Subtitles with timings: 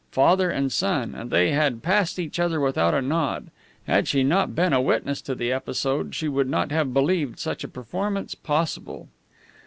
[0.09, 3.51] Father and son, and they had passed each other without a nod!
[3.85, 7.63] Had she not been a witness to the episode, she would not have believed such
[7.63, 9.09] a performance possible.